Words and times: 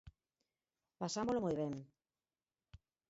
Pasámolo 1.01 1.43
moi 1.45 1.55
ben. 1.61 1.73